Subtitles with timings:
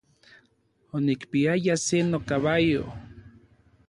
[0.95, 2.83] Onikpiaya se nokabayo.